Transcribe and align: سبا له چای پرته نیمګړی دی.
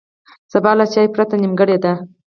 سبا 0.51 0.71
له 0.79 0.85
چای 0.93 1.07
پرته 1.15 1.35
نیمګړی 1.41 1.77
دی. 1.83 1.93